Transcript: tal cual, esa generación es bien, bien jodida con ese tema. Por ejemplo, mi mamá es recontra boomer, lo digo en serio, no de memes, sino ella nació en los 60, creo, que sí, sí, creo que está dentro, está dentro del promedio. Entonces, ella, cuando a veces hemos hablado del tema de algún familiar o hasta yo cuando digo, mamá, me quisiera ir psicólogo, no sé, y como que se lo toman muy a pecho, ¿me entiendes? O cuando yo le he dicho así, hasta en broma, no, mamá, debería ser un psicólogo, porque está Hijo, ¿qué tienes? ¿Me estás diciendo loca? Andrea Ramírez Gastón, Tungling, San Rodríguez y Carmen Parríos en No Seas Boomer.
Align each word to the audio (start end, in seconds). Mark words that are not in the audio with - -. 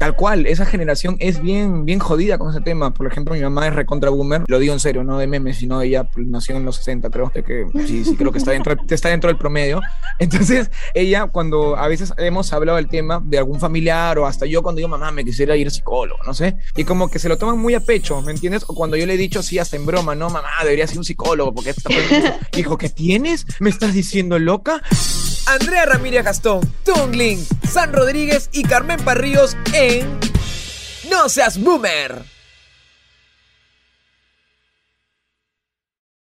tal 0.00 0.16
cual, 0.16 0.46
esa 0.46 0.64
generación 0.64 1.16
es 1.18 1.42
bien, 1.42 1.84
bien 1.84 1.98
jodida 1.98 2.38
con 2.38 2.48
ese 2.48 2.62
tema. 2.62 2.94
Por 2.94 3.06
ejemplo, 3.06 3.34
mi 3.34 3.42
mamá 3.42 3.68
es 3.68 3.74
recontra 3.74 4.08
boomer, 4.08 4.44
lo 4.46 4.58
digo 4.58 4.72
en 4.72 4.80
serio, 4.80 5.04
no 5.04 5.18
de 5.18 5.26
memes, 5.26 5.58
sino 5.58 5.82
ella 5.82 6.08
nació 6.16 6.56
en 6.56 6.64
los 6.64 6.76
60, 6.76 7.10
creo, 7.10 7.30
que 7.30 7.66
sí, 7.86 8.06
sí, 8.06 8.16
creo 8.16 8.32
que 8.32 8.38
está 8.38 8.52
dentro, 8.52 8.74
está 8.88 9.10
dentro 9.10 9.28
del 9.28 9.36
promedio. 9.36 9.82
Entonces, 10.18 10.70
ella, 10.94 11.26
cuando 11.26 11.76
a 11.76 11.86
veces 11.86 12.14
hemos 12.16 12.50
hablado 12.54 12.76
del 12.76 12.88
tema 12.88 13.20
de 13.22 13.36
algún 13.36 13.60
familiar 13.60 14.18
o 14.18 14.26
hasta 14.26 14.46
yo 14.46 14.62
cuando 14.62 14.78
digo, 14.78 14.88
mamá, 14.88 15.12
me 15.12 15.22
quisiera 15.22 15.54
ir 15.54 15.70
psicólogo, 15.70 16.22
no 16.24 16.32
sé, 16.32 16.56
y 16.76 16.84
como 16.84 17.10
que 17.10 17.18
se 17.18 17.28
lo 17.28 17.36
toman 17.36 17.58
muy 17.58 17.74
a 17.74 17.80
pecho, 17.80 18.22
¿me 18.22 18.32
entiendes? 18.32 18.64
O 18.68 18.74
cuando 18.74 18.96
yo 18.96 19.04
le 19.04 19.12
he 19.12 19.18
dicho 19.18 19.40
así, 19.40 19.58
hasta 19.58 19.76
en 19.76 19.84
broma, 19.84 20.14
no, 20.14 20.30
mamá, 20.30 20.48
debería 20.62 20.86
ser 20.86 20.96
un 20.96 21.04
psicólogo, 21.04 21.52
porque 21.52 21.70
está 21.70 21.90
Hijo, 22.56 22.78
¿qué 22.78 22.88
tienes? 22.88 23.44
¿Me 23.58 23.68
estás 23.68 23.92
diciendo 23.92 24.38
loca? 24.38 24.80
Andrea 25.50 25.84
Ramírez 25.84 26.24
Gastón, 26.24 26.60
Tungling, 26.84 27.44
San 27.68 27.92
Rodríguez 27.92 28.48
y 28.52 28.62
Carmen 28.62 29.02
Parríos 29.02 29.56
en 29.72 30.06
No 31.10 31.28
Seas 31.28 31.60
Boomer. 31.60 32.39